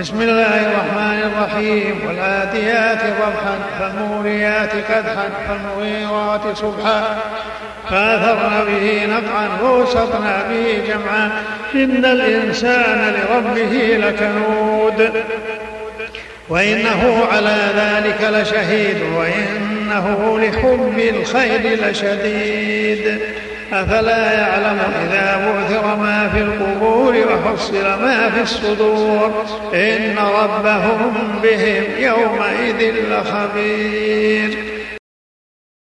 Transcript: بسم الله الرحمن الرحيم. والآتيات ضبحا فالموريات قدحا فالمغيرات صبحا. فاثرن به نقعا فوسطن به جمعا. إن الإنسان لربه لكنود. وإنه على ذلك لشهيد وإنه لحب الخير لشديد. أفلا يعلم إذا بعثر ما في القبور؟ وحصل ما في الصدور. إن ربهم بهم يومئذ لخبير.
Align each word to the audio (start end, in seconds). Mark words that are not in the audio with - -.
بسم 0.00 0.22
الله 0.22 0.60
الرحمن 0.60 1.32
الرحيم. 1.32 2.00
والآتيات 2.08 2.98
ضبحا 2.98 3.58
فالموريات 3.80 4.70
قدحا 4.72 5.28
فالمغيرات 5.48 6.56
صبحا. 6.56 7.16
فاثرن 7.90 8.64
به 8.66 9.06
نقعا 9.06 9.48
فوسطن 9.60 10.24
به 10.50 10.82
جمعا. 10.88 11.30
إن 11.74 12.04
الإنسان 12.04 13.14
لربه 13.14 13.96
لكنود. 13.96 15.24
وإنه 16.48 17.24
على 17.32 17.56
ذلك 17.76 18.40
لشهيد 18.40 18.96
وإنه 19.02 20.38
لحب 20.38 20.98
الخير 20.98 21.88
لشديد. 21.88 23.18
أفلا 23.72 24.32
يعلم 24.32 24.78
إذا 25.04 25.36
بعثر 25.46 25.96
ما 25.96 26.30
في 26.34 26.40
القبور؟ 26.40 26.95
وحصل 27.52 27.84
ما 27.84 28.30
في 28.30 28.42
الصدور. 28.42 29.46
إن 29.74 30.16
ربهم 30.18 31.12
بهم 31.42 31.84
يومئذ 31.98 32.94
لخبير. 33.10 34.35